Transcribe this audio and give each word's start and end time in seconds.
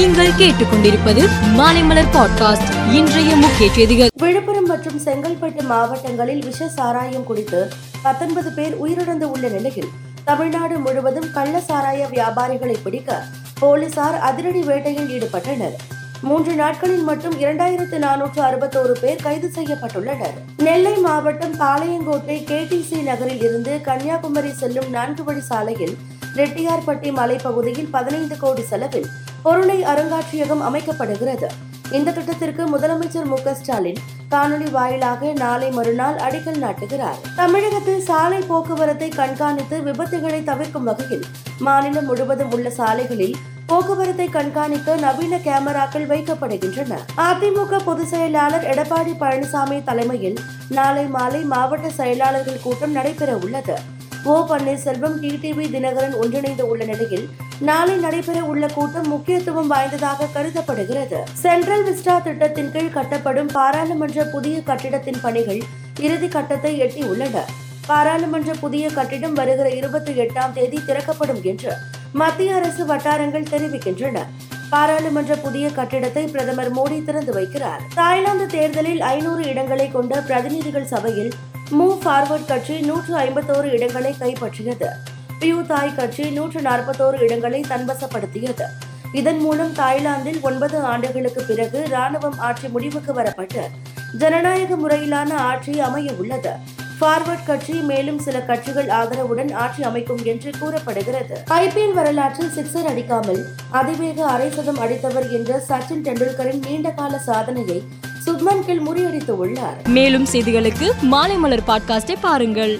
நீங்கள் 0.00 0.36
கேட்டுக்கொண்டிருப்பது 0.38 1.22
மாலைமலர் 1.54 2.10
பாட்காஸ்ட் 2.12 2.68
இன்றைய 2.92 3.30
முக்கிய 3.36 3.66
செய்திகள் 3.68 4.10
விழுப்புரம் 4.16 4.66
மற்றும் 4.66 4.98
செங்கல்பட்டு 4.98 5.62
மாவட்டங்களில் 5.62 6.42
விஷ 6.44 6.68
சாராயம் 6.68 7.24
குடித்து 7.24 7.60
பத்தொன்பது 8.02 8.50
பேர் 8.52 8.74
உயிரிழந்து 8.78 9.26
உள்ள 9.30 9.48
நிலையில் 9.48 9.88
தமிழ்நாடு 10.24 10.76
முழுவதும் 10.78 11.28
கள்ள 11.32 11.62
சாராய 11.68 12.04
வியாபாரிகளை 12.10 12.76
பிடிக்க 12.82 13.10
போலீசார் 13.58 14.18
அதிரடி 14.20 14.62
வேட்டையில் 14.62 15.10
ஈடுபட்டனர் 15.10 15.76
மூன்று 16.22 16.54
நாட்களில் 16.54 17.04
மட்டும் 17.04 17.36
இரண்டாயிரத்து 17.38 17.98
நானூற்று 17.98 18.42
அறுபத்தோரு 18.42 18.94
பேர் 19.00 19.22
கைது 19.22 19.50
செய்யப்பட்டுள்ளனர் 19.54 20.36
நெல்லை 20.62 20.94
மாவட்டம் 20.98 21.58
பாளையங்கோட்டை 21.58 22.38
கேடிசி 22.44 23.00
நகரில் 23.02 23.42
இருந்து 23.42 23.74
கன்னியாகுமரி 23.80 24.54
செல்லும் 24.54 24.88
நான்கு 24.90 25.24
வழி 25.24 25.44
சாலையில் 25.48 25.96
ரெட்டியார்பட்டி 26.38 27.10
மலைப்பகுதியில் 27.12 27.90
பதினைந்து 27.90 28.36
கோடி 28.36 28.64
செலவில் 28.64 29.08
பொருளை 29.42 29.78
அருங்காட்சியகம் 29.84 30.62
அமைக்கப்படுகிறது 30.62 31.48
இந்த 31.90 32.12
திட்டத்திற்கு 32.12 32.62
முதலமைச்சர் 32.66 33.28
மு 33.28 33.36
ஸ்டாலின் 33.54 34.00
காணொலி 34.30 34.66
வாயிலாக 34.70 35.30
நாளை 35.34 35.68
மறுநாள் 35.70 36.18
அடிக்கல் 36.18 36.58
நாட்டுகிறார் 36.58 37.20
தமிழகத்தில் 37.36 38.02
சாலை 38.02 38.40
போக்குவரத்தை 38.42 39.08
கண்காணித்து 39.10 39.76
விபத்துகளை 39.84 40.40
தவிர்க்கும் 40.42 40.84
வகையில் 40.84 41.24
மாநிலம் 41.60 42.04
முழுவதும் 42.04 42.52
உள்ள 42.52 42.68
சாலைகளில் 42.70 43.38
போக்குவரத்தை 43.66 44.26
கண்காணிக்க 44.28 44.94
நவீன 44.96 45.38
கேமராக்கள் 45.38 46.06
வைக்கப்படுகின்றன 46.06 47.00
அதிமுக 47.24 47.80
பொதுச் 47.84 48.12
செயலாளர் 48.12 48.64
எடப்பாடி 48.64 49.14
பழனிசாமி 49.20 49.78
தலைமையில் 49.84 50.38
நாளை 50.70 51.04
மாலை 51.08 51.42
மாவட்ட 51.44 51.90
செயலாளர்கள் 51.92 52.62
கூட்டம் 52.62 52.92
நடைபெற 52.92 53.32
உள்ளது 53.38 53.76
ஓ 54.26 54.34
பன்னீர்செல்வம் 54.48 55.16
டிடிவி 55.20 55.64
தினகரன் 55.70 56.16
ஒன்றிணைந்து 56.18 56.64
உள்ள 56.68 56.82
நிலையில் 56.84 57.26
நாளை 57.60 57.94
நடைபெற 57.96 58.38
உள்ள 58.44 58.64
கூட்டம் 58.68 59.08
முக்கியத்துவம் 59.08 59.70
வாய்ந்ததாக 59.72 60.28
கருதப்படுகிறது 60.34 61.20
சென்ட்ரல் 61.42 61.84
விஸ்டா 61.84 62.16
திட்டத்தின் 62.18 62.70
கீழ் 62.70 62.94
கட்டப்படும் 62.94 63.50
பாராளுமன்ற 63.52 64.24
புதிய 64.26 64.58
கட்டிடத்தின் 64.62 65.20
பணிகள் 65.20 65.62
இறுதி 66.00 66.28
கட்டத்தை 66.28 66.72
எட்டியுள்ளன 66.80 67.44
பாராளுமன்ற 67.88 68.52
புதிய 68.54 68.86
கட்டிடம் 68.90 69.34
வருகிற 69.34 69.68
இருபத்தி 69.72 70.12
எட்டாம் 70.20 70.52
தேதி 70.52 70.78
திறக்கப்படும் 70.80 71.42
என்று 71.44 71.72
மத்திய 72.14 72.54
அரசு 72.54 72.82
வட்டாரங்கள் 72.84 73.50
தெரிவிக்கின்றன 73.50 74.18
பாராளுமன்ற 74.70 75.34
புதிய 75.36 75.66
கட்டிடத்தை 75.70 76.24
பிரதமர் 76.26 76.72
மோடி 76.72 76.98
திறந்து 77.04 77.32
வைக்கிறார் 77.34 77.84
தாய்லாந்து 77.94 78.46
தேர்தலில் 78.46 79.02
ஐநூறு 79.08 79.44
இடங்களை 79.44 79.86
கொண்ட 79.90 80.20
பிரதிநிதிகள் 80.20 80.90
சபையில் 80.90 81.30
மூவ் 81.70 81.96
ஃபார்வர்ட் 82.02 82.46
கட்சி 82.46 82.74
நூற்று 82.80 83.14
ஐம்பத்தோரு 83.18 83.68
இடங்களை 83.72 84.12
கைப்பற்றியது 84.18 84.88
பியூ 85.40 85.58
தாய் 85.66 85.96
கட்சி 85.96 86.24
நூற்று 86.30 86.60
நாற்பத்தோரு 86.60 87.16
இடங்களை 87.20 87.60
தன்வசப்படுத்தியது 87.68 88.66
இதன் 89.12 89.40
மூலம் 89.40 89.72
தாய்லாந்தில் 89.72 90.40
ஒன்பது 90.42 90.78
ஆண்டுகளுக்கு 90.84 91.42
பிறகு 91.44 91.80
ராணுவம் 91.92 92.38
ஆட்சி 92.38 92.66
முடிவுக்கு 92.68 93.12
வரப்பட்டு 93.12 93.62
ஜனநாயக 94.18 94.76
முறையிலான 94.76 95.30
ஆட்சி 95.44 95.74
அமைய 95.80 96.10
உள்ளது 96.18 96.52
பார்வர்ட் 96.98 97.44
கட்சி 97.44 97.74
மேலும் 97.82 98.18
சில 98.18 98.36
கட்சிகள் 98.40 98.88
ஆதரவுடன் 98.90 99.50
ஆட்சி 99.54 99.82
அமைக்கும் 99.82 100.22
என்று 100.24 100.50
கூறப்படுகிறது 100.58 101.36
ஐபிஎல் 101.58 101.94
வரலாற்றில் 101.94 102.52
சிக்ஸர் 102.56 102.88
அடிக்காமல் 102.88 103.40
அதிவேக 103.70 104.24
அரை 104.26 104.48
சதம் 104.50 104.80
அடித்தவர் 104.80 105.28
என்ற 105.30 105.60
சச்சின் 105.68 106.04
டெண்டுல்கரின் 106.04 106.62
நீண்டகால 106.66 107.20
சாதனையை 107.26 107.78
சுப்மன் 108.24 108.64
கில் 108.64 108.84
முறியடித்து 108.86 109.34
உள்ளார் 109.36 109.78
மேலும் 109.90 110.26
செய்திகளுக்கு 110.32 110.88
மாலை 111.06 111.36
மலர் 111.36 111.66
பாட்காஸ்டை 111.66 112.16
பாருங்கள் 112.20 112.74